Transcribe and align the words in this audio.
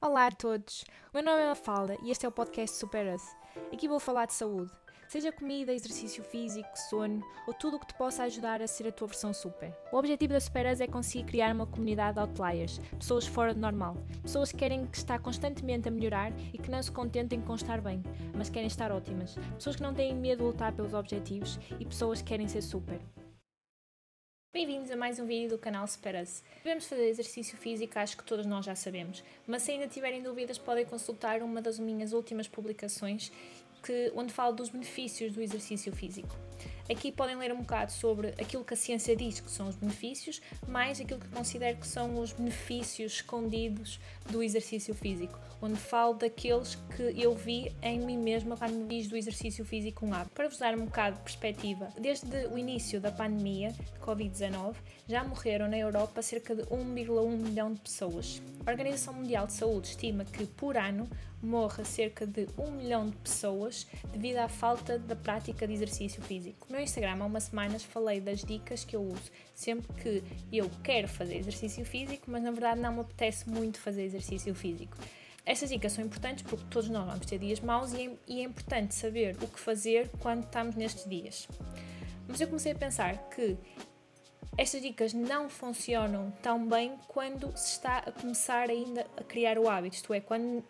Olá 0.00 0.28
a 0.28 0.30
todos, 0.30 0.84
o 1.12 1.16
meu 1.16 1.24
nome 1.24 1.42
é 1.42 1.48
Mafalda 1.48 1.96
e 2.04 2.12
este 2.12 2.24
é 2.24 2.28
o 2.28 2.32
podcast 2.32 2.76
Super 2.76 3.12
Us. 3.12 3.22
Aqui 3.72 3.88
vou 3.88 3.98
falar 3.98 4.26
de 4.26 4.32
saúde, 4.32 4.70
seja 5.08 5.32
comida, 5.32 5.72
exercício 5.72 6.22
físico, 6.22 6.68
sono 6.88 7.20
ou 7.48 7.52
tudo 7.52 7.76
o 7.76 7.80
que 7.80 7.88
te 7.88 7.94
possa 7.94 8.22
ajudar 8.22 8.62
a 8.62 8.68
ser 8.68 8.86
a 8.86 8.92
tua 8.92 9.08
versão 9.08 9.34
super. 9.34 9.76
O 9.90 9.96
objetivo 9.96 10.34
da 10.34 10.40
Super 10.40 10.72
Us 10.72 10.80
é 10.80 10.86
conseguir 10.86 11.24
criar 11.24 11.52
uma 11.52 11.66
comunidade 11.66 12.14
de 12.14 12.20
outliers, 12.20 12.78
pessoas 12.96 13.26
fora 13.26 13.52
do 13.52 13.58
normal, 13.58 13.96
pessoas 14.22 14.52
que 14.52 14.58
querem 14.58 14.86
que 14.86 14.96
estar 14.96 15.18
constantemente 15.18 15.88
a 15.88 15.90
melhorar 15.90 16.32
e 16.54 16.58
que 16.58 16.70
não 16.70 16.80
se 16.80 16.92
contentem 16.92 17.40
com 17.40 17.56
estar 17.56 17.80
bem, 17.80 18.00
mas 18.36 18.48
querem 18.48 18.68
estar 18.68 18.92
ótimas, 18.92 19.34
pessoas 19.56 19.74
que 19.74 19.82
não 19.82 19.92
têm 19.92 20.14
medo 20.14 20.38
de 20.38 20.44
lutar 20.44 20.72
pelos 20.72 20.94
objetivos 20.94 21.58
e 21.80 21.84
pessoas 21.84 22.22
que 22.22 22.28
querem 22.28 22.46
ser 22.46 22.62
super. 22.62 23.00
Bem-vindos 24.50 24.90
a 24.90 24.96
mais 24.96 25.20
um 25.20 25.26
vídeo 25.26 25.50
do 25.50 25.58
canal 25.58 25.86
Superas. 25.86 26.42
Devemos 26.64 26.86
fazer 26.86 27.06
exercício 27.06 27.58
físico, 27.58 27.98
acho 27.98 28.16
que 28.16 28.24
todos 28.24 28.46
nós 28.46 28.64
já 28.64 28.74
sabemos, 28.74 29.22
mas 29.46 29.60
se 29.60 29.72
ainda 29.72 29.86
tiverem 29.86 30.22
dúvidas 30.22 30.56
podem 30.56 30.86
consultar 30.86 31.42
uma 31.42 31.60
das 31.60 31.78
minhas 31.78 32.14
últimas 32.14 32.48
publicações 32.48 33.30
que, 33.82 34.10
onde 34.16 34.32
falo 34.32 34.54
dos 34.54 34.70
benefícios 34.70 35.34
do 35.34 35.42
exercício 35.42 35.92
físico. 35.94 36.34
Aqui 36.90 37.12
podem 37.12 37.36
ler 37.36 37.52
um 37.52 37.58
bocado 37.58 37.92
sobre 37.92 38.28
aquilo 38.40 38.64
que 38.64 38.72
a 38.72 38.76
ciência 38.76 39.14
diz 39.14 39.40
que 39.40 39.50
são 39.50 39.68
os 39.68 39.76
benefícios, 39.76 40.40
mais 40.66 41.00
aquilo 41.00 41.20
que 41.20 41.28
considero 41.28 41.76
que 41.76 41.86
são 41.86 42.18
os 42.18 42.32
benefícios 42.32 43.14
escondidos 43.14 44.00
do 44.30 44.42
exercício 44.42 44.94
físico, 44.94 45.38
onde 45.60 45.76
falo 45.76 46.14
daqueles 46.14 46.76
que 46.96 47.14
eu 47.20 47.34
vi 47.34 47.70
em 47.82 48.00
mim 48.00 48.16
mesma 48.16 48.56
quando 48.56 48.88
fiz 48.88 49.06
do 49.06 49.16
exercício 49.16 49.64
físico 49.64 50.06
um 50.06 50.14
hábito. 50.14 50.30
Para 50.34 50.48
vos 50.48 50.58
dar 50.58 50.74
um 50.74 50.86
bocado 50.86 51.16
de 51.16 51.22
perspectiva, 51.22 51.88
desde 51.98 52.46
o 52.46 52.56
início 52.56 53.00
da 53.00 53.12
pandemia 53.12 53.70
de 53.72 54.00
Covid-19, 54.00 54.74
já 55.06 55.22
morreram 55.22 55.68
na 55.68 55.76
Europa 55.76 56.22
cerca 56.22 56.54
de 56.54 56.62
1,1 56.62 57.36
milhão 57.36 57.72
de 57.72 57.80
pessoas. 57.80 58.40
A 58.64 58.70
Organização 58.70 59.12
Mundial 59.12 59.46
de 59.46 59.52
Saúde 59.52 59.88
estima 59.88 60.24
que 60.24 60.46
por 60.46 60.76
ano 60.76 61.08
morra 61.42 61.84
cerca 61.84 62.26
de 62.26 62.48
1 62.56 62.70
milhão 62.70 63.06
de 63.08 63.16
pessoas 63.16 63.86
devido 64.10 64.38
à 64.38 64.48
falta 64.48 64.98
da 64.98 65.14
prática 65.14 65.66
de 65.66 65.72
exercício 65.72 66.22
físico. 66.22 66.47
No 66.68 66.76
meu 66.76 66.80
Instagram 66.80 67.18
há 67.20 67.26
umas 67.26 67.44
semanas 67.44 67.82
falei 67.82 68.20
das 68.20 68.44
dicas 68.44 68.84
que 68.84 68.96
eu 68.96 69.02
uso 69.02 69.30
sempre 69.54 69.92
que 69.94 70.22
eu 70.52 70.70
quero 70.82 71.08
fazer 71.08 71.36
exercício 71.36 71.84
físico, 71.84 72.30
mas 72.30 72.42
na 72.42 72.50
verdade 72.50 72.80
não 72.80 72.92
me 72.92 73.00
apetece 73.00 73.48
muito 73.48 73.80
fazer 73.80 74.04
exercício 74.04 74.54
físico. 74.54 74.96
Estas 75.44 75.70
dicas 75.70 75.92
são 75.92 76.04
importantes 76.04 76.44
porque 76.44 76.64
todos 76.68 76.90
nós 76.90 77.06
vamos 77.06 77.26
ter 77.26 77.38
dias 77.38 77.60
maus 77.60 77.92
e 77.92 78.06
é, 78.06 78.10
e 78.26 78.40
é 78.40 78.42
importante 78.44 78.94
saber 78.94 79.36
o 79.42 79.48
que 79.48 79.58
fazer 79.58 80.10
quando 80.20 80.44
estamos 80.44 80.74
nestes 80.74 81.08
dias. 81.08 81.48
Mas 82.28 82.40
eu 82.40 82.46
comecei 82.46 82.72
a 82.72 82.74
pensar 82.74 83.16
que 83.30 83.56
estas 84.58 84.82
dicas 84.82 85.14
não 85.14 85.48
funcionam 85.48 86.30
tão 86.42 86.68
bem 86.68 86.98
quando 87.08 87.56
se 87.56 87.72
está 87.72 87.98
a 87.98 88.12
começar 88.12 88.68
ainda 88.68 89.06
a 89.16 89.24
criar 89.24 89.58
o 89.58 89.68
hábito, 89.68 89.96
isto 89.96 90.12
é, 90.12 90.20
quando 90.20 90.62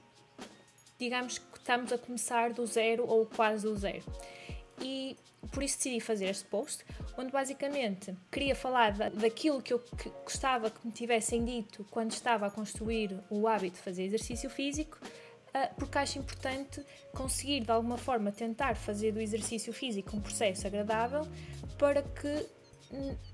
digamos 0.98 1.38
que 1.38 1.58
estamos 1.58 1.92
a 1.92 1.98
começar 1.98 2.52
do 2.52 2.66
zero 2.66 3.06
ou 3.06 3.24
quase 3.26 3.62
do 3.64 3.76
zero. 3.76 4.04
E 4.80 5.16
por 5.50 5.62
isso 5.62 5.76
decidi 5.76 6.00
fazer 6.00 6.26
este 6.26 6.44
post, 6.46 6.84
onde 7.16 7.30
basicamente 7.30 8.14
queria 8.30 8.54
falar 8.54 8.92
da, 8.92 9.08
daquilo 9.08 9.62
que 9.62 9.72
eu 9.72 9.82
gostava 10.24 10.70
que 10.70 10.86
me 10.86 10.92
tivessem 10.92 11.44
dito 11.44 11.86
quando 11.90 12.12
estava 12.12 12.46
a 12.46 12.50
construir 12.50 13.18
o 13.30 13.46
hábito 13.46 13.76
de 13.76 13.82
fazer 13.82 14.04
exercício 14.04 14.50
físico, 14.50 14.98
uh, 15.02 15.74
porque 15.76 15.98
acho 15.98 16.18
importante 16.18 16.84
conseguir 17.12 17.60
de 17.60 17.70
alguma 17.70 17.96
forma 17.96 18.32
tentar 18.32 18.76
fazer 18.76 19.12
do 19.12 19.20
exercício 19.20 19.72
físico 19.72 20.16
um 20.16 20.20
processo 20.20 20.66
agradável 20.66 21.26
para 21.78 22.02
que 22.02 22.46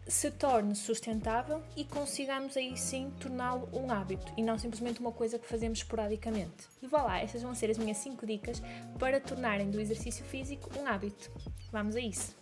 se 0.06 0.30
torne 0.30 0.74
sustentável 0.74 1.62
e 1.76 1.84
consigamos 1.84 2.56
aí 2.56 2.76
sim 2.76 3.12
torná-lo 3.20 3.68
um 3.72 3.90
hábito 3.90 4.32
e 4.36 4.42
não 4.42 4.58
simplesmente 4.58 5.00
uma 5.00 5.12
coisa 5.12 5.38
que 5.38 5.46
fazemos 5.46 5.78
esporadicamente. 5.78 6.68
E 6.82 6.86
vá 6.86 7.02
lá, 7.02 7.20
estas 7.20 7.42
vão 7.42 7.54
ser 7.54 7.70
as 7.70 7.78
minhas 7.78 7.98
5 7.98 8.26
dicas 8.26 8.62
para 8.98 9.20
tornarem 9.20 9.70
do 9.70 9.80
exercício 9.80 10.24
físico 10.24 10.70
um 10.78 10.86
hábito. 10.86 11.30
Vamos 11.70 11.96
a 11.96 12.00
isso! 12.00 12.36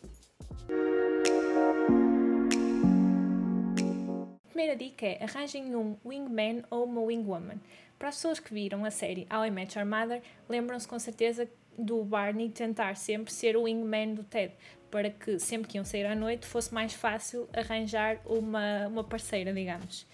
A 4.44 4.48
primeira 4.48 4.76
dica 4.76 5.06
é 5.06 5.24
arranjem 5.24 5.74
um 5.74 5.96
wingman 6.04 6.62
ou 6.70 6.84
uma 6.84 7.00
wingwoman. 7.02 7.60
Para 7.98 8.08
as 8.08 8.16
pessoas 8.16 8.40
que 8.40 8.52
viram 8.52 8.84
a 8.84 8.90
série 8.90 9.26
How 9.32 9.46
I 9.46 9.50
Met 9.50 9.78
Your 9.78 9.86
Mother, 9.86 10.22
lembram-se 10.48 10.88
com 10.88 10.98
certeza 10.98 11.48
do 11.78 12.04
Barney 12.04 12.50
tentar 12.50 12.96
sempre 12.96 13.32
ser 13.32 13.56
o 13.56 13.62
wingman 13.62 14.14
do 14.14 14.24
Ted, 14.24 14.54
para 14.92 15.08
que 15.08 15.38
sempre 15.38 15.68
que 15.68 15.78
iam 15.78 15.84
sair 15.84 16.04
à 16.04 16.14
noite 16.14 16.46
fosse 16.46 16.72
mais 16.72 16.92
fácil 16.92 17.48
arranjar 17.50 18.20
uma, 18.26 18.86
uma 18.88 19.02
parceira, 19.02 19.50
digamos. 19.50 20.06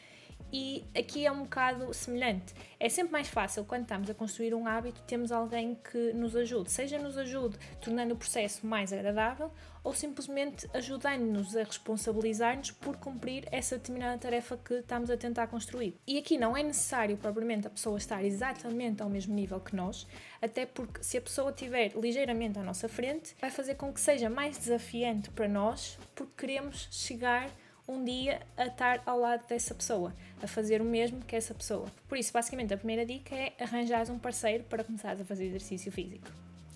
E 0.52 0.84
aqui 0.96 1.26
é 1.26 1.32
um 1.32 1.42
bocado 1.42 1.92
semelhante. 1.92 2.54
É 2.80 2.88
sempre 2.88 3.12
mais 3.12 3.28
fácil 3.28 3.64
quando 3.64 3.82
estamos 3.82 4.08
a 4.08 4.14
construir 4.14 4.54
um 4.54 4.66
hábito, 4.66 5.00
temos 5.02 5.30
alguém 5.30 5.76
que 5.90 6.12
nos 6.12 6.34
ajude, 6.34 6.70
seja 6.70 6.98
nos 6.98 7.18
ajude 7.18 7.58
tornando 7.80 8.14
o 8.14 8.16
processo 8.16 8.66
mais 8.66 8.92
agradável 8.92 9.50
ou 9.84 9.94
simplesmente 9.94 10.68
ajudando-nos 10.74 11.56
a 11.56 11.62
responsabilizar-nos 11.62 12.70
por 12.70 12.96
cumprir 12.96 13.46
essa 13.50 13.76
determinada 13.76 14.18
tarefa 14.18 14.56
que 14.56 14.74
estamos 14.74 15.10
a 15.10 15.16
tentar 15.16 15.46
construir. 15.46 15.94
E 16.06 16.18
aqui 16.18 16.36
não 16.36 16.56
é 16.56 16.62
necessário 16.62 17.16
propriamente 17.16 17.66
a 17.66 17.70
pessoa 17.70 17.98
estar 17.98 18.24
exatamente 18.24 19.02
ao 19.02 19.08
mesmo 19.08 19.34
nível 19.34 19.60
que 19.60 19.74
nós, 19.74 20.06
até 20.40 20.66
porque 20.66 21.02
se 21.02 21.16
a 21.18 21.20
pessoa 21.20 21.50
estiver 21.50 21.92
ligeiramente 21.94 22.58
à 22.58 22.62
nossa 22.62 22.88
frente, 22.88 23.34
vai 23.40 23.50
fazer 23.50 23.74
com 23.74 23.92
que 23.92 24.00
seja 24.00 24.28
mais 24.28 24.58
desafiante 24.58 25.30
para 25.30 25.48
nós, 25.48 25.98
porque 26.14 26.32
queremos 26.36 26.88
chegar 26.90 27.50
um 27.88 28.04
dia 28.04 28.40
a 28.56 28.66
estar 28.66 29.02
ao 29.06 29.18
lado 29.18 29.46
dessa 29.48 29.74
pessoa, 29.74 30.14
a 30.42 30.46
fazer 30.46 30.82
o 30.82 30.84
mesmo 30.84 31.24
que 31.24 31.34
essa 31.34 31.54
pessoa. 31.54 31.86
Por 32.06 32.18
isso, 32.18 32.32
basicamente, 32.32 32.74
a 32.74 32.76
primeira 32.76 33.06
dica 33.06 33.34
é 33.34 33.54
arranjar 33.58 34.10
um 34.10 34.18
parceiro 34.18 34.62
para 34.64 34.84
começares 34.84 35.20
a 35.20 35.24
fazer 35.24 35.46
exercício 35.46 35.90
físico. 35.90 36.28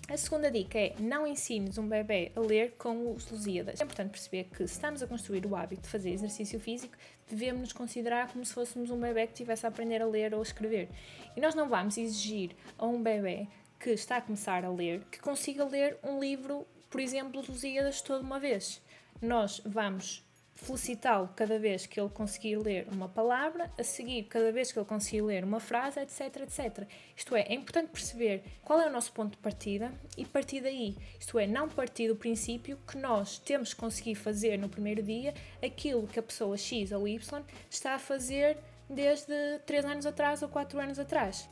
A 0.09 0.17
segunda 0.17 0.51
dica 0.51 0.77
é 0.77 0.93
não 0.99 1.25
ensines 1.25 1.77
um 1.77 1.87
bebê 1.87 2.31
a 2.35 2.39
ler 2.41 2.73
com 2.77 3.13
os 3.13 3.31
Lusíadas. 3.31 3.79
É 3.79 3.83
importante 3.83 4.09
perceber 4.09 4.43
que 4.45 4.57
se 4.67 4.73
estamos 4.73 5.01
a 5.01 5.07
construir 5.07 5.45
o 5.45 5.55
hábito 5.55 5.83
de 5.83 5.87
fazer 5.87 6.11
exercício 6.11 6.59
físico, 6.59 6.97
devemos 7.29 7.61
nos 7.61 7.73
considerar 7.73 8.27
como 8.27 8.43
se 8.43 8.53
fôssemos 8.53 8.91
um 8.91 8.99
bebê 8.99 9.25
que 9.27 9.33
estivesse 9.33 9.65
a 9.65 9.69
aprender 9.69 10.01
a 10.01 10.05
ler 10.05 10.33
ou 10.33 10.41
a 10.41 10.43
escrever. 10.43 10.89
E 11.37 11.39
nós 11.41 11.55
não 11.55 11.69
vamos 11.69 11.97
exigir 11.97 12.51
a 12.77 12.85
um 12.85 13.01
bebê 13.01 13.47
que 13.79 13.91
está 13.91 14.17
a 14.17 14.21
começar 14.21 14.65
a 14.65 14.69
ler 14.69 15.01
que 15.11 15.19
consiga 15.19 15.63
ler 15.63 15.97
um 16.03 16.19
livro, 16.19 16.67
por 16.89 16.99
exemplo, 16.99 17.31
dos 17.31 17.47
Lusíadas 17.47 18.01
toda 18.01 18.23
uma 18.23 18.39
vez. 18.39 18.81
Nós 19.21 19.61
vamos 19.65 20.21
felicitá-lo 20.63 21.29
cada 21.35 21.59
vez 21.59 21.85
que 21.85 21.99
ele 21.99 22.09
conseguir 22.09 22.55
ler 22.57 22.87
uma 22.91 23.09
palavra, 23.09 23.69
a 23.77 23.83
seguir 23.83 24.23
cada 24.23 24.51
vez 24.51 24.71
que 24.71 24.79
ele 24.79 24.85
conseguir 24.85 25.21
ler 25.21 25.43
uma 25.43 25.59
frase, 25.59 25.99
etc, 25.99 26.41
etc. 26.41 26.87
Isto 27.15 27.35
é, 27.35 27.41
é 27.41 27.53
importante 27.53 27.89
perceber 27.91 28.43
qual 28.63 28.79
é 28.79 28.87
o 28.87 28.91
nosso 28.91 29.11
ponto 29.11 29.31
de 29.31 29.37
partida 29.37 29.91
e 30.17 30.25
partir 30.25 30.61
daí. 30.61 30.95
Isto 31.19 31.37
é, 31.37 31.45
não 31.45 31.69
partir 31.69 32.07
do 32.07 32.15
princípio 32.15 32.77
que 32.87 32.97
nós 32.97 33.37
temos 33.39 33.73
que 33.73 33.79
conseguir 33.79 34.15
fazer 34.15 34.57
no 34.57 34.69
primeiro 34.69 35.03
dia 35.03 35.33
aquilo 35.63 36.07
que 36.07 36.19
a 36.19 36.23
pessoa 36.23 36.57
X 36.57 36.91
ou 36.91 37.07
Y 37.07 37.43
está 37.69 37.95
a 37.95 37.99
fazer 37.99 38.57
desde 38.89 39.59
3 39.65 39.85
anos 39.85 40.05
atrás 40.05 40.41
ou 40.41 40.49
4 40.49 40.79
anos 40.79 40.99
atrás 40.99 41.49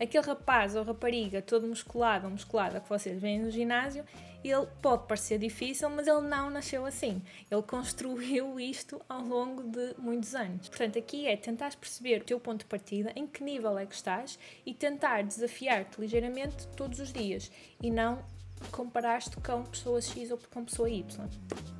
aquele 0.00 0.26
rapaz 0.26 0.76
ou 0.76 0.84
rapariga 0.84 1.40
todo 1.42 1.66
musculado 1.66 2.26
ou 2.26 2.30
musculada 2.30 2.80
que 2.80 2.88
vocês 2.88 3.20
veem 3.20 3.40
no 3.40 3.50
ginásio, 3.50 4.04
ele 4.50 4.66
pode 4.80 5.06
parecer 5.06 5.38
difícil, 5.38 5.88
mas 5.90 6.06
ele 6.06 6.22
não 6.22 6.50
nasceu 6.50 6.84
assim. 6.86 7.22
Ele 7.50 7.62
construiu 7.62 8.58
isto 8.60 9.00
ao 9.08 9.22
longo 9.22 9.62
de 9.62 9.94
muitos 9.98 10.34
anos. 10.34 10.68
Portanto, 10.68 10.98
aqui 10.98 11.26
é 11.26 11.36
tentar 11.36 11.74
perceber 11.76 12.20
o 12.22 12.24
teu 12.24 12.38
ponto 12.38 12.60
de 12.60 12.66
partida, 12.66 13.12
em 13.16 13.26
que 13.26 13.42
nível 13.42 13.78
é 13.78 13.86
que 13.86 13.94
estás 13.94 14.38
e 14.64 14.74
tentar 14.74 15.22
desafiar-te 15.22 16.00
ligeiramente 16.00 16.66
todos 16.76 17.00
os 17.00 17.12
dias 17.12 17.50
e 17.82 17.90
não 17.90 18.24
comparar-te 18.70 19.36
com 19.36 19.64
pessoa 19.64 20.00
X 20.00 20.30
ou 20.30 20.38
com 20.50 20.64
pessoa 20.64 20.88
Y. 20.88 21.28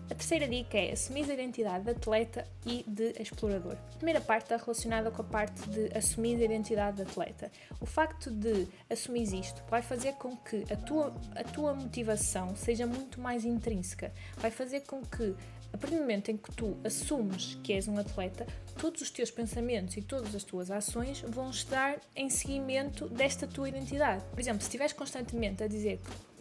A 0.08 0.14
terceira 0.14 0.46
dica 0.46 0.78
é 0.78 0.92
assumir 0.92 1.28
a 1.28 1.34
identidade 1.34 1.84
de 1.84 1.90
atleta 1.90 2.46
e 2.64 2.84
de 2.86 3.12
explorador. 3.20 3.72
A 3.72 3.96
primeira 3.96 4.20
parte 4.20 4.44
está 4.44 4.56
relacionada 4.56 5.10
com 5.10 5.20
a 5.20 5.24
parte 5.24 5.68
de 5.68 5.90
assumir 5.96 6.40
a 6.40 6.44
identidade 6.44 6.98
de 6.98 7.02
atleta. 7.02 7.50
O 7.80 7.86
facto 7.86 8.30
de 8.30 8.68
assumir 8.88 9.24
isto 9.34 9.62
vai 9.68 9.82
fazer 9.82 10.12
com 10.12 10.36
que 10.36 10.64
a 10.72 10.76
tua, 10.76 11.12
a 11.34 11.42
tua 11.42 11.74
motivação 11.74 12.54
seja 12.54 12.86
muito 12.86 13.20
mais 13.20 13.44
intrínseca. 13.44 14.12
Vai 14.36 14.50
fazer 14.52 14.82
com 14.82 15.02
que, 15.02 15.34
a 15.72 15.76
partir 15.76 15.96
do 15.96 16.02
momento 16.02 16.30
em 16.30 16.36
que 16.36 16.52
tu 16.52 16.76
assumes 16.84 17.58
que 17.64 17.72
és 17.72 17.88
um 17.88 17.98
atleta, 17.98 18.46
todos 18.78 19.02
os 19.02 19.10
teus 19.10 19.30
pensamentos 19.32 19.96
e 19.96 20.02
todas 20.02 20.36
as 20.36 20.44
tuas 20.44 20.70
ações 20.70 21.20
vão 21.22 21.50
estar 21.50 21.98
em 22.14 22.30
seguimento 22.30 23.08
desta 23.08 23.46
tua 23.46 23.68
identidade. 23.68 24.24
Por 24.30 24.38
exemplo, 24.38 24.60
se 24.60 24.68
estiveres 24.68 24.92
constantemente 24.92 25.64
a 25.64 25.66
dizer 25.66 25.98
que 25.98 26.35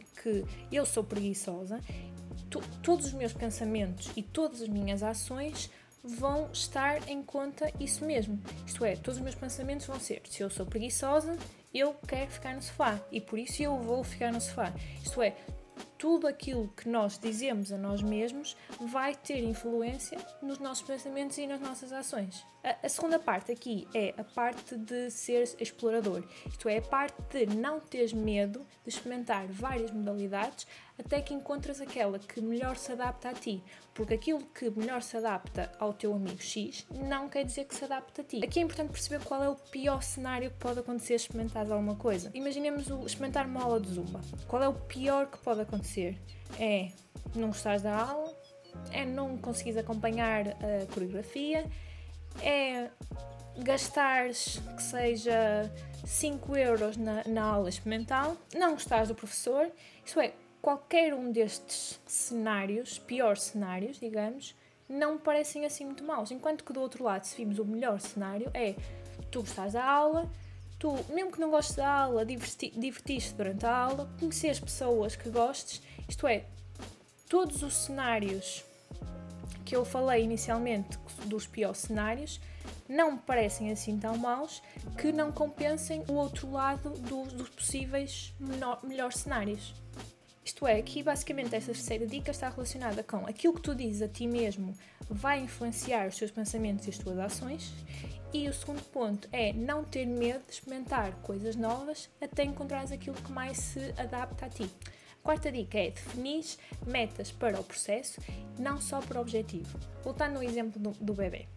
eu 0.72 0.86
sou 0.86 1.04
preguiçosa, 1.04 1.80
todos 2.82 3.08
os 3.08 3.14
meus 3.14 3.34
pensamentos 3.34 4.12
e 4.16 4.24
todas 4.24 4.62
as 4.62 4.68
minhas 4.68 5.04
ações 5.04 5.70
vão 6.04 6.50
estar 6.52 7.08
em 7.10 7.24
conta 7.24 7.72
isso 7.80 8.06
mesmo. 8.06 8.40
Isto 8.66 8.86
é, 8.86 8.96
todos 8.96 9.18
os 9.18 9.24
meus 9.24 9.36
pensamentos 9.36 9.88
vão 9.88 10.00
ser: 10.00 10.22
se 10.30 10.42
eu 10.42 10.50
sou 10.50 10.66
preguiçosa, 10.66 11.36
eu 11.74 11.94
quero 12.08 12.30
ficar 12.32 12.54
no 12.54 12.62
sofá 12.62 13.00
e 13.12 13.20
por 13.20 13.40
isso 13.40 13.62
eu 13.62 13.78
vou 13.78 14.04
ficar 14.04 14.32
no 14.32 14.40
sofá. 14.40 14.72
Isto 15.04 15.22
é, 15.22 15.36
tudo 15.98 16.28
aquilo 16.28 16.68
que 16.70 16.88
nós 16.88 17.18
dizemos 17.18 17.72
a 17.72 17.78
nós 17.78 18.02
mesmos 18.02 18.56
vai 18.80 19.16
ter 19.16 19.44
influência 19.44 20.18
nos 20.42 20.60
nossos 20.60 20.86
pensamentos 20.86 21.38
e 21.38 21.48
nas 21.48 21.60
nossas 21.60 21.92
ações. 21.92 22.46
A, 22.82 22.90
segunda 22.90 23.20
parte 23.20 23.52
aqui 23.52 23.88
é 23.94 24.12
a 24.18 24.24
parte 24.24 24.76
de 24.76 25.12
ser 25.12 25.44
explorador, 25.60 26.24
isto 26.48 26.68
é, 26.68 26.78
a 26.80 26.82
parte 26.82 27.16
de 27.30 27.56
não 27.56 27.80
teres 27.80 28.12
medo 28.12 28.66
de 28.84 28.90
experimentar 28.90 29.46
várias 29.46 29.92
modalidades 29.92 30.66
até 30.98 31.22
que 31.22 31.32
encontras 31.32 31.80
aquela 31.80 32.18
que 32.18 32.42
melhor 32.42 32.76
se 32.76 32.92
adapta 32.92 33.30
a 33.30 33.34
ti, 33.34 33.64
porque 33.94 34.16
aquilo 34.16 34.42
que 34.48 34.68
melhor 34.72 35.04
se 35.04 35.16
adapta 35.16 35.72
ao 35.78 35.94
teu 35.94 36.12
amigo 36.16 36.42
X 36.42 36.88
não 36.90 37.30
quer 37.30 37.46
dizer 37.46 37.66
que 37.66 37.76
se 37.76 37.86
adapta 37.86 38.24
a 38.24 38.26
ti. 38.26 38.44
Aqui 38.44 38.60
é 38.60 38.64
importante 38.64 38.90
perceber 38.90 39.24
qual 39.24 39.44
é 39.44 39.50
o 39.50 39.56
pior 39.56 40.02
cenário 40.02 40.50
que 40.50 40.58
pode 40.58 40.80
acontecer 40.80 41.20
se 41.20 41.26
experimentares 41.26 41.70
alguma 41.70 41.96
coisa. 41.96 42.32
Imaginemos 42.34 42.90
o 42.90 43.06
experimentar 43.06 43.46
uma 43.46 43.62
aula 43.62 43.80
de 43.80 43.90
zumba. 43.92 44.22
Qual 44.48 44.64
é 44.64 44.68
o 44.68 44.74
pior 44.74 45.30
que 45.30 45.38
pode 45.38 45.62
acontecer? 45.62 46.20
É 46.60 46.90
não 47.36 47.50
gostares 47.50 47.84
da 47.84 47.96
aula, 47.96 48.34
é 48.92 49.06
não 49.06 49.38
conseguires 49.38 49.78
acompanhar 49.78 50.48
a 50.48 50.92
coreografia, 50.92 51.70
é 52.42 52.90
gastares 53.58 54.62
que 54.76 54.84
seja 54.84 55.72
5 56.06 56.56
euros 56.56 56.98
na, 56.98 57.24
na 57.26 57.44
aula 57.44 57.70
experimental, 57.70 58.38
não 58.54 58.74
gostares 58.74 59.10
do 59.10 59.16
professor, 59.16 59.72
isso 60.06 60.20
é, 60.20 60.34
qualquer 60.62 61.14
um 61.14 61.32
destes 61.32 62.00
cenários, 62.06 63.00
piores 63.00 63.44
cenários, 63.44 64.00
digamos, 64.00 64.56
não 64.88 65.14
me 65.14 65.20
parecem 65.20 65.66
assim 65.66 65.86
muito 65.86 66.04
maus. 66.04 66.32
Enquanto 66.32 66.64
que 66.64 66.74
do 66.74 66.82
outro 66.82 67.04
lado, 67.04 67.24
se 67.24 67.36
vimos 67.36 67.58
o 67.60 67.66
melhor 67.66 68.00
cenário, 68.00 68.52
é 68.54 68.76
tu 69.32 69.42
gostares 69.42 69.74
da 69.74 69.84
aula, 69.84 70.32
tu, 70.78 70.94
mesmo 71.10 71.32
que 71.32 71.40
não 71.40 71.50
gostes 71.50 71.76
da 71.76 71.90
aula, 71.90 72.26
diverti, 72.26 72.72
divertiste 72.72 73.34
durante 73.34 73.66
a 73.66 73.76
aula, 73.76 74.10
conhecer 74.20 74.50
as 74.50 74.60
pessoas 74.60 75.16
que 75.16 75.30
gostes, 75.30 75.82
isto 76.08 76.28
é, 76.28 76.46
todos 77.28 77.64
os 77.64 77.74
cenários 77.74 78.64
que 79.66 79.76
eu 79.76 79.84
falei 79.84 80.24
inicialmente 80.24 80.98
dos 81.26 81.48
piores 81.48 81.80
cenários 81.80 82.40
não 82.88 83.14
me 83.14 83.18
parecem 83.18 83.72
assim 83.72 83.98
tão 83.98 84.16
maus 84.16 84.62
que 84.98 85.12
não 85.12 85.32
compensem 85.32 86.04
o 86.08 86.14
outro 86.14 86.52
lado 86.52 86.92
dos, 86.92 87.34
dos 87.34 87.50
possíveis 87.50 88.34
menor, 88.40 88.80
melhores 88.84 89.18
cenários. 89.18 89.74
Isto 90.44 90.68
é, 90.68 90.78
aqui 90.78 91.02
basicamente 91.02 91.56
esta 91.56 91.74
terceira 91.74 92.06
dica 92.06 92.30
está 92.30 92.50
relacionada 92.50 93.02
com 93.02 93.26
aquilo 93.26 93.56
que 93.56 93.62
tu 93.62 93.74
dizes 93.74 94.04
a 94.04 94.08
ti 94.08 94.28
mesmo 94.28 94.76
vai 95.10 95.40
influenciar 95.40 96.08
os 96.08 96.18
teus 96.18 96.32
pensamentos 96.32 96.86
e 96.86 96.92
as 96.92 96.98
tuas 96.98 97.18
ações. 97.18 97.74
E 98.34 98.48
o 98.48 98.54
segundo 98.54 98.84
ponto 98.84 99.28
é 99.32 99.54
não 99.54 99.84
ter 99.84 100.06
medo 100.06 100.44
de 100.46 100.54
experimentar 100.54 101.14
coisas 101.22 101.56
novas 101.56 102.10
até 102.22 102.44
encontrares 102.44 102.92
aquilo 102.92 103.16
que 103.16 103.32
mais 103.32 103.58
se 103.58 103.94
adapta 103.98 104.46
a 104.46 104.50
ti. 104.50 104.70
Quarta 105.26 105.52
dica 105.52 105.80
é 105.80 105.90
definir 105.90 106.46
metas 106.86 107.32
para 107.32 107.60
o 107.60 107.64
processo, 107.64 108.22
não 108.60 108.80
só 108.80 109.02
para 109.02 109.18
o 109.18 109.22
objetivo. 109.22 109.76
Voltando 110.04 110.36
ao 110.36 110.44
exemplo 110.44 110.80
do, 110.80 110.92
do 110.92 111.16
bebê. 111.16 111.48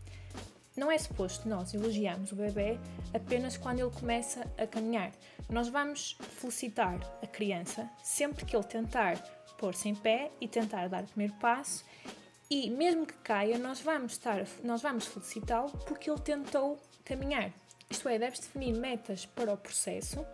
Não 0.74 0.90
é 0.90 0.96
suposto 0.96 1.46
nós 1.46 1.74
elogiarmos 1.74 2.32
o 2.32 2.34
bebê 2.34 2.78
apenas 3.12 3.58
quando 3.58 3.80
ele 3.80 3.90
começa 3.90 4.50
a 4.56 4.66
caminhar. 4.66 5.12
Nós 5.50 5.68
vamos 5.68 6.16
felicitar 6.40 6.98
a 7.22 7.26
criança 7.26 7.86
sempre 8.02 8.46
que 8.46 8.56
ele 8.56 8.64
tentar 8.64 9.18
pôr-se 9.58 9.86
em 9.86 9.94
pé 9.94 10.30
e 10.40 10.48
tentar 10.48 10.88
dar 10.88 11.02
o 11.02 11.06
primeiro 11.06 11.34
passo 11.34 11.84
e 12.48 12.70
mesmo 12.70 13.04
que 13.04 13.18
caia, 13.18 13.58
nós 13.58 13.82
vamos 13.82 14.12
estar, 14.12 14.46
nós 14.64 14.80
vamos 14.80 15.04
felicitá-lo 15.04 15.70
porque 15.86 16.10
ele 16.10 16.20
tentou 16.20 16.80
caminhar. 17.04 17.52
Isto 17.90 18.08
é, 18.08 18.19
deves 18.19 18.40
definir 18.40 18.75
metas 18.75 19.25
para 19.25 19.52
o 19.52 19.56
processo 19.56 20.25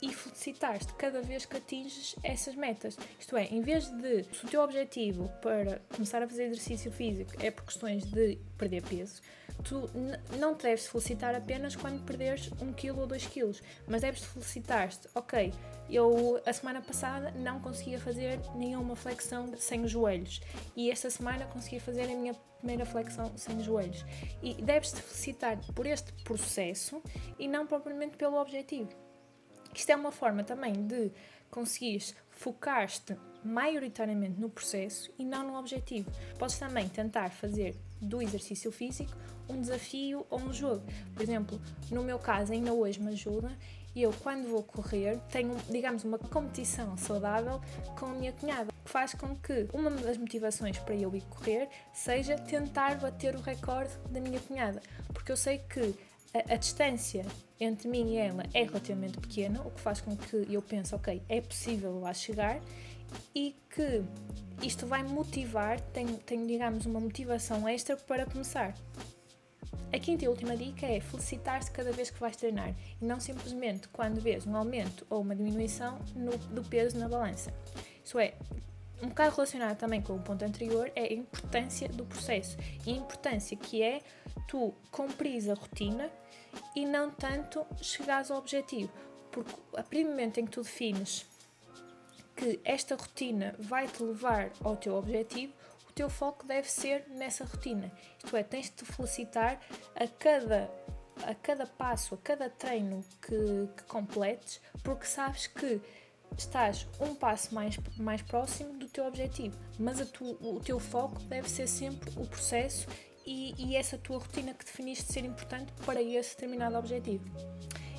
e 0.00 0.12
felicitar-te 0.12 0.92
cada 0.94 1.20
vez 1.20 1.44
que 1.44 1.56
atinges 1.56 2.14
essas 2.22 2.54
metas. 2.54 2.96
Isto 3.18 3.36
é, 3.36 3.44
em 3.46 3.60
vez 3.60 3.90
de 3.90 4.24
se 4.32 4.44
o 4.44 4.48
teu 4.48 4.62
objetivo 4.62 5.28
para 5.42 5.80
começar 5.92 6.22
a 6.22 6.28
fazer 6.28 6.44
exercício 6.44 6.90
físico 6.92 7.32
é 7.40 7.50
por 7.50 7.64
questões 7.64 8.04
de 8.04 8.38
perder 8.56 8.82
peso, 8.82 9.20
tu 9.64 9.90
não 10.38 10.54
te 10.54 10.62
deves 10.62 10.86
felicitar 10.86 11.34
apenas 11.34 11.74
quando 11.74 12.04
perderes 12.04 12.50
1 12.60 12.72
kg 12.74 13.00
ou 13.00 13.06
2 13.06 13.26
kg, 13.26 13.60
mas 13.88 14.02
deves 14.02 14.24
felicitar-te, 14.24 15.08
ok, 15.14 15.52
eu 15.90 16.40
a 16.46 16.52
semana 16.52 16.80
passada 16.80 17.30
não 17.32 17.60
conseguia 17.60 17.98
fazer 17.98 18.40
nenhuma 18.54 18.94
flexão 18.94 19.52
sem 19.56 19.86
joelhos 19.86 20.40
e 20.76 20.90
esta 20.90 21.10
semana 21.10 21.46
consegui 21.46 21.80
fazer 21.80 22.02
a 22.02 22.14
minha 22.14 22.34
primeira 22.58 22.84
flexão 22.84 23.32
sem 23.36 23.60
joelhos. 23.60 24.04
E 24.42 24.54
deves-te 24.54 25.00
felicitar 25.00 25.58
por 25.74 25.86
este 25.86 26.12
processo 26.24 27.02
e 27.38 27.48
não 27.48 27.66
propriamente 27.66 28.16
pelo 28.16 28.40
objetivo. 28.40 28.90
Isto 29.74 29.90
é 29.90 29.96
uma 29.96 30.12
forma 30.12 30.44
também 30.44 30.72
de 30.86 31.10
conseguires 31.50 32.14
focar-te 32.30 33.16
maioritariamente 33.44 34.40
no 34.40 34.50
processo 34.50 35.12
e 35.18 35.24
não 35.24 35.46
no 35.46 35.58
objetivo. 35.58 36.10
Podes 36.38 36.58
também 36.58 36.88
tentar 36.88 37.30
fazer 37.30 37.76
do 38.00 38.22
exercício 38.22 38.70
físico 38.70 39.12
um 39.48 39.60
desafio 39.60 40.24
ou 40.30 40.40
um 40.40 40.52
jogo. 40.52 40.84
Por 41.14 41.22
exemplo, 41.22 41.60
no 41.90 42.02
meu 42.02 42.18
caso, 42.18 42.52
ainda 42.52 42.72
hoje 42.72 43.00
me 43.00 43.08
ajuda. 43.08 43.50
Eu, 43.94 44.12
quando 44.22 44.48
vou 44.48 44.62
correr, 44.62 45.18
tenho, 45.30 45.56
digamos, 45.68 46.04
uma 46.04 46.18
competição 46.18 46.96
saudável 46.96 47.60
com 47.98 48.06
a 48.06 48.10
minha 48.10 48.32
cunhada, 48.32 48.72
que 48.84 48.90
faz 48.90 49.14
com 49.14 49.34
que 49.36 49.68
uma 49.72 49.90
das 49.90 50.16
motivações 50.16 50.78
para 50.78 50.94
eu 50.94 51.14
ir 51.14 51.22
correr 51.22 51.68
seja 51.92 52.36
tentar 52.36 52.98
bater 52.98 53.34
o 53.34 53.40
recorde 53.40 53.90
da 54.08 54.20
minha 54.20 54.38
cunhada, 54.40 54.80
porque 55.12 55.32
eu 55.32 55.36
sei 55.36 55.58
que 55.58 55.94
a, 56.32 56.54
a, 56.54 56.56
distância 56.56 57.26
entre 57.58 57.88
mim 57.88 58.14
e 58.14 58.16
ela 58.16 58.44
é 58.54 58.62
relativamente 58.62 59.18
pequena, 59.18 59.60
o 59.62 59.70
que 59.70 59.80
faz 59.80 60.00
com 60.00 60.16
que 60.16 60.46
eu 60.48 60.62
pense, 60.62 60.94
ok, 60.94 61.20
é 61.28 61.40
possível 61.40 61.98
lá 61.98 62.14
chegar 62.14 62.60
e 63.34 63.56
que 63.68 64.02
isto 64.62 64.86
vai 64.86 65.02
motivar, 65.02 65.80
tenho, 65.80 66.16
tenho 66.18 66.46
digamos 66.46 66.86
uma 66.86 67.00
motivação 67.00 67.68
extra 67.68 67.96
para 67.96 68.26
começar. 68.26 68.74
A 69.92 69.98
quinta 69.98 70.24
e 70.24 70.28
última 70.28 70.56
dica 70.56 70.86
é 70.86 71.00
felicitar-te 71.00 71.70
cada 71.72 71.90
vez 71.90 72.10
que 72.10 72.20
vais 72.20 72.36
treinar 72.36 72.72
e 73.02 73.04
não 73.04 73.18
simplesmente 73.18 73.88
quando 73.88 74.20
vês 74.20 74.46
um 74.46 74.56
aumento 74.56 75.04
ou 75.10 75.20
uma 75.20 75.34
diminuição 75.34 75.98
no, 76.14 76.36
do 76.38 76.62
peso 76.62 76.96
na 76.96 77.08
balança. 77.08 77.52
Isso 78.04 78.16
é, 78.16 78.34
um 79.02 79.08
bocado 79.08 79.34
relacionado 79.34 79.76
também 79.76 80.00
com 80.00 80.14
o 80.14 80.20
ponto 80.20 80.44
anterior 80.44 80.92
é 80.94 81.02
a 81.02 81.12
importância 81.12 81.88
do 81.88 82.04
processo 82.04 82.56
e 82.86 82.92
a 82.92 82.96
importância 82.96 83.56
que 83.56 83.82
é 83.82 84.00
tu 84.46 84.72
cumprires 84.92 85.48
a 85.48 85.54
rotina 85.54 86.08
e 86.76 86.86
não 86.86 87.10
tanto 87.10 87.66
chegares 87.82 88.30
ao 88.30 88.38
objetivo. 88.38 88.92
Porque 89.32 89.52
a 89.72 89.82
partir 89.82 90.04
do 90.04 90.10
momento 90.10 90.38
em 90.38 90.44
que 90.44 90.52
tu 90.52 90.62
defines 90.62 91.26
que 92.36 92.60
esta 92.64 92.94
rotina 92.94 93.56
vai 93.58 93.88
te 93.88 94.02
levar 94.02 94.52
ao 94.62 94.76
teu 94.76 94.94
objetivo, 94.94 95.52
o 95.90 95.92
teu 95.92 96.08
foco 96.08 96.46
deve 96.46 96.70
ser 96.70 97.06
nessa 97.08 97.44
rotina. 97.44 97.90
Isto 98.22 98.36
é, 98.36 98.42
tens 98.42 98.66
de 98.66 98.76
te 98.76 98.84
felicitar 98.84 99.60
a 99.94 100.06
cada, 100.06 100.70
a 101.24 101.34
cada 101.34 101.66
passo, 101.66 102.14
a 102.14 102.18
cada 102.18 102.48
treino 102.48 103.04
que, 103.20 103.68
que 103.76 103.82
completes, 103.84 104.60
porque 104.82 105.04
sabes 105.04 105.48
que 105.48 105.80
estás 106.38 106.86
um 107.00 107.14
passo 107.14 107.52
mais, 107.54 107.76
mais 107.96 108.22
próximo 108.22 108.78
do 108.78 108.88
teu 108.88 109.04
objetivo, 109.04 109.58
mas 109.78 110.00
tu, 110.10 110.38
o 110.40 110.60
teu 110.60 110.78
foco 110.78 111.20
deve 111.24 111.50
ser 111.50 111.66
sempre 111.66 112.10
o 112.16 112.26
processo 112.26 112.86
e, 113.26 113.54
e 113.58 113.76
essa 113.76 113.98
tua 113.98 114.18
rotina 114.18 114.54
que 114.54 114.64
definiste 114.64 115.12
ser 115.12 115.24
importante 115.24 115.72
para 115.84 116.00
esse 116.00 116.34
determinado 116.36 116.76
objetivo. 116.76 117.24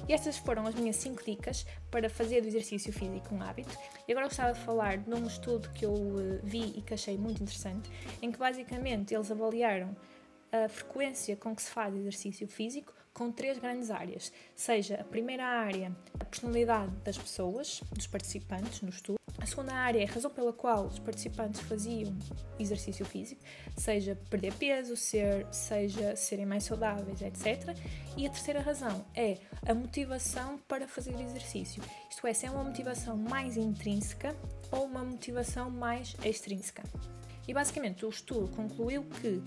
E 0.07 0.13
estas 0.13 0.37
foram 0.37 0.65
as 0.65 0.75
minhas 0.75 0.95
5 0.97 1.23
dicas 1.23 1.65
para 1.89 2.09
fazer 2.09 2.41
do 2.41 2.47
exercício 2.47 2.91
físico 2.91 3.33
um 3.33 3.41
hábito. 3.41 3.77
E 4.07 4.11
agora 4.11 4.27
gostava 4.27 4.53
de 4.53 4.59
falar 4.59 4.97
de 4.97 5.13
um 5.13 5.25
estudo 5.25 5.69
que 5.69 5.85
eu 5.85 5.93
uh, 5.93 6.39
vi 6.43 6.73
e 6.75 6.81
que 6.81 6.93
achei 6.93 7.17
muito 7.17 7.41
interessante, 7.41 7.89
em 8.21 8.31
que 8.31 8.37
basicamente 8.37 9.13
eles 9.13 9.31
avaliaram 9.31 9.95
a 10.51 10.67
frequência 10.67 11.35
com 11.35 11.55
que 11.55 11.61
se 11.61 11.71
faz 11.71 11.95
exercício 11.95 12.47
físico 12.47 12.93
com 13.13 13.31
três 13.31 13.57
grandes 13.57 13.91
áreas, 13.91 14.31
seja 14.55 14.95
a 14.95 15.03
primeira 15.03 15.45
área 15.45 15.95
a 16.19 16.25
personalidade 16.25 16.91
das 17.03 17.17
pessoas, 17.17 17.81
dos 17.91 18.07
participantes 18.07 18.81
no 18.81 18.89
estudo, 18.89 19.21
a 19.41 19.45
segunda 19.47 19.73
área 19.73 19.99
é 19.99 20.07
a 20.07 20.11
razão 20.11 20.29
pela 20.29 20.53
qual 20.53 20.85
os 20.85 20.99
participantes 20.99 21.61
faziam 21.61 22.15
exercício 22.59 23.03
físico, 23.03 23.41
seja 23.75 24.15
perder 24.29 24.53
peso, 24.53 24.95
ser, 24.95 25.47
seja 25.51 26.15
serem 26.15 26.45
mais 26.45 26.63
saudáveis, 26.63 27.21
etc. 27.23 27.75
E 28.15 28.27
a 28.27 28.29
terceira 28.29 28.61
razão 28.61 29.03
é 29.15 29.39
a 29.67 29.73
motivação 29.73 30.59
para 30.67 30.87
fazer 30.87 31.19
exercício, 31.19 31.81
isto 32.07 32.27
é, 32.27 32.33
se 32.33 32.45
é 32.45 32.51
uma 32.51 32.63
motivação 32.63 33.17
mais 33.17 33.57
intrínseca 33.57 34.35
ou 34.71 34.85
uma 34.85 35.03
motivação 35.03 35.71
mais 35.71 36.15
extrínseca. 36.23 36.83
E 37.47 37.53
basicamente 37.53 38.05
o 38.05 38.09
estudo 38.09 38.47
concluiu 38.55 39.03
que 39.03 39.41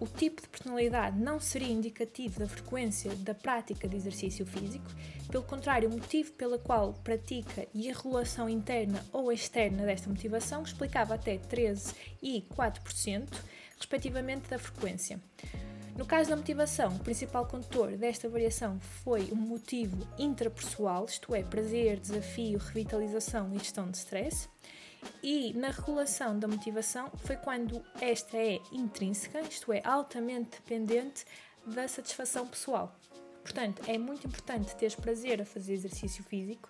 o 0.00 0.06
tipo 0.06 0.42
de 0.42 0.48
personalidade 0.48 1.18
não 1.18 1.40
seria 1.40 1.72
indicativo 1.72 2.40
da 2.40 2.48
frequência 2.48 3.14
da 3.16 3.34
prática 3.34 3.88
de 3.88 3.96
exercício 3.96 4.46
físico, 4.46 4.86
pelo 5.30 5.44
contrário, 5.44 5.90
o 5.90 5.92
motivo 5.92 6.32
pela 6.32 6.58
qual 6.58 6.94
pratica 7.04 7.66
e 7.74 7.90
a 7.90 7.94
regulação 7.94 8.48
interna 8.48 9.04
ou 9.12 9.30
externa 9.30 9.84
desta 9.84 10.08
motivação 10.08 10.62
explicava 10.62 11.14
até 11.14 11.36
13% 11.36 11.94
e 12.22 12.42
4%, 12.56 13.28
respectivamente, 13.76 14.48
da 14.48 14.58
frequência. 14.58 15.20
No 15.98 16.06
caso 16.06 16.30
da 16.30 16.36
motivação, 16.36 16.94
o 16.94 17.00
principal 17.00 17.44
condutor 17.46 17.96
desta 17.96 18.28
variação 18.28 18.78
foi 18.80 19.30
um 19.32 19.36
motivo 19.36 20.06
intrapessoal, 20.16 21.04
isto 21.04 21.34
é, 21.34 21.42
prazer, 21.42 21.98
desafio, 21.98 22.56
revitalização 22.58 23.52
e 23.52 23.58
gestão 23.58 23.90
de 23.90 23.98
stress. 23.98 24.48
E 25.22 25.52
na 25.54 25.70
regulação 25.70 26.38
da 26.38 26.46
motivação 26.46 27.10
foi 27.16 27.36
quando 27.36 27.82
esta 28.00 28.36
é 28.36 28.60
intrínseca, 28.72 29.40
isto 29.40 29.72
é, 29.72 29.82
altamente 29.84 30.50
dependente 30.50 31.24
da 31.66 31.86
satisfação 31.88 32.46
pessoal. 32.46 32.94
Portanto, 33.42 33.82
é 33.86 33.96
muito 33.96 34.26
importante 34.26 34.76
teres 34.76 34.94
prazer 34.94 35.40
a 35.40 35.44
fazer 35.44 35.72
exercício 35.72 36.22
físico 36.24 36.68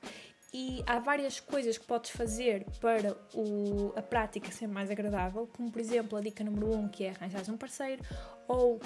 e 0.53 0.83
há 0.87 0.99
várias 0.99 1.41
coisas 1.41 1.77
que 1.77 1.85
podes 1.85 2.11
fazer 2.11 2.65
para 2.81 3.17
o, 3.35 3.93
a 3.97 4.03
prática 4.03 4.51
ser 4.51 4.67
mais 4.67 4.91
agradável, 4.91 5.47
como 5.55 5.71
por 5.71 5.81
exemplo 5.81 6.17
a 6.17 6.21
dica 6.21 6.43
número 6.43 6.69
1, 6.75 6.79
um, 6.79 6.89
que 6.89 7.05
é 7.05 7.11
arranjar 7.11 7.43
um 7.51 7.57
parceiro, 7.57 8.03
ou 8.49 8.77
uh, 8.77 8.81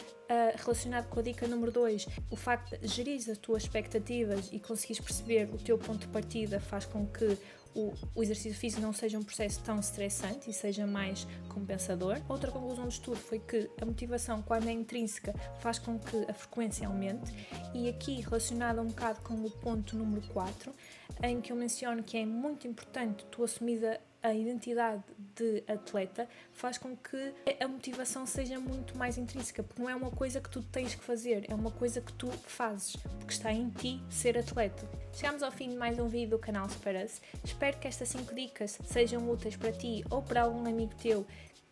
relacionado 0.56 1.08
com 1.08 1.20
a 1.20 1.22
dica 1.22 1.46
número 1.46 1.70
2, 1.70 2.08
o 2.28 2.36
facto 2.36 2.76
de 2.76 2.88
gerir 2.88 3.20
as 3.30 3.38
tuas 3.38 3.62
expectativas 3.62 4.50
e 4.52 4.58
conseguires 4.58 5.00
perceber 5.00 5.48
o 5.54 5.56
teu 5.56 5.78
ponto 5.78 6.00
de 6.00 6.08
partida 6.08 6.60
faz 6.60 6.84
com 6.84 7.06
que 7.06 7.38
o, 7.74 7.92
o, 8.14 8.22
exercício 8.22 8.58
físico 8.58 8.82
não 8.82 8.92
seja 8.92 9.18
um 9.18 9.22
processo 9.22 9.62
tão 9.62 9.78
estressante 9.78 10.50
e 10.50 10.52
seja 10.52 10.86
mais 10.86 11.26
compensador. 11.48 12.20
Outra 12.28 12.50
conclusão 12.50 12.84
do 12.84 12.90
estudo 12.90 13.16
foi 13.16 13.38
que 13.38 13.70
a 13.80 13.86
motivação, 13.86 14.42
quando 14.42 14.68
é 14.68 14.72
intrínseca, 14.72 15.34
faz 15.60 15.78
com 15.78 15.98
que 15.98 16.16
a 16.28 16.34
frequência 16.34 16.86
aumente, 16.86 17.32
e 17.74 17.88
aqui 17.88 18.20
relacionado 18.20 18.80
um 18.80 18.88
bocado 18.88 19.20
com 19.22 19.34
o 19.34 19.50
ponto 19.50 19.96
número 19.96 20.26
4, 20.28 20.72
em 21.22 21.40
que 21.40 21.52
eu 21.52 21.56
menciono 21.56 22.02
que 22.02 22.18
é 22.18 22.26
muito 22.26 22.66
importante 22.66 23.24
tu 23.30 23.42
assumir 23.42 23.84
a 23.86 23.98
a 24.22 24.32
identidade 24.32 25.02
de 25.34 25.64
atleta 25.66 26.28
faz 26.52 26.78
com 26.78 26.96
que 26.96 27.34
a 27.60 27.66
motivação 27.66 28.24
seja 28.24 28.58
muito 28.60 28.96
mais 28.96 29.18
intrínseca, 29.18 29.62
porque 29.62 29.82
não 29.82 29.90
é 29.90 29.94
uma 29.94 30.10
coisa 30.10 30.40
que 30.40 30.48
tu 30.48 30.62
tens 30.62 30.94
que 30.94 31.02
fazer, 31.02 31.46
é 31.50 31.54
uma 31.54 31.70
coisa 31.70 32.00
que 32.00 32.12
tu 32.12 32.28
fazes, 32.30 32.96
porque 32.96 33.32
está 33.32 33.52
em 33.52 33.68
ti 33.70 34.00
ser 34.08 34.38
atleta. 34.38 34.88
Chegamos 35.12 35.42
ao 35.42 35.50
fim 35.50 35.70
de 35.70 35.76
mais 35.76 35.98
um 35.98 36.08
vídeo 36.08 36.30
do 36.30 36.38
canal 36.38 36.68
Superas. 36.68 37.20
Espero 37.44 37.78
que 37.78 37.88
estas 37.88 38.08
5 38.08 38.34
dicas 38.34 38.78
sejam 38.84 39.28
úteis 39.30 39.56
para 39.56 39.72
ti 39.72 40.04
ou 40.10 40.22
para 40.22 40.42
algum 40.42 40.66
amigo 40.68 40.94
teu 40.94 41.26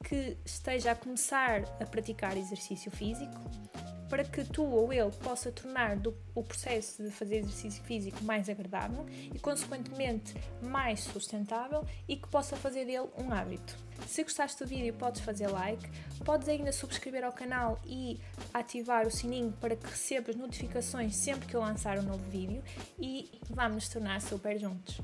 que 0.04 0.36
esteja 0.44 0.92
a 0.92 0.94
começar 0.94 1.62
a 1.80 1.84
praticar 1.84 2.36
exercício 2.36 2.90
físico 2.90 3.38
para 4.10 4.24
que 4.24 4.44
tu 4.44 4.64
ou 4.64 4.92
ele 4.92 5.10
possa 5.22 5.52
tornar 5.52 5.96
do, 5.96 6.14
o 6.34 6.42
processo 6.42 7.02
de 7.02 7.10
fazer 7.10 7.36
exercício 7.36 7.82
físico 7.84 8.22
mais 8.24 8.48
agradável 8.48 9.06
e, 9.32 9.38
consequentemente, 9.38 10.34
mais 10.60 11.00
sustentável 11.00 11.86
e 12.08 12.16
que 12.16 12.28
possa 12.28 12.56
fazer 12.56 12.84
dele 12.84 13.08
um 13.16 13.32
hábito. 13.32 13.76
Se 14.06 14.24
gostaste 14.24 14.62
do 14.62 14.68
vídeo, 14.68 14.92
podes 14.94 15.20
fazer 15.20 15.46
like, 15.46 15.88
podes 16.24 16.48
ainda 16.48 16.72
subscrever 16.72 17.24
ao 17.24 17.32
canal 17.32 17.80
e 17.86 18.18
ativar 18.52 19.06
o 19.06 19.10
sininho 19.10 19.52
para 19.60 19.76
que 19.76 19.86
recebas 19.86 20.34
notificações 20.34 21.14
sempre 21.16 21.46
que 21.46 21.54
eu 21.54 21.60
lançar 21.60 21.98
um 21.98 22.02
novo 22.02 22.28
vídeo 22.28 22.62
e 22.98 23.30
vamos 23.48 23.76
nos 23.76 23.88
tornar 23.88 24.20
super 24.20 24.58
juntos. 24.58 25.00